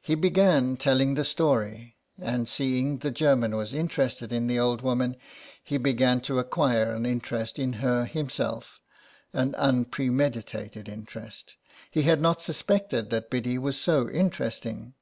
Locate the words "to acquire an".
6.22-7.04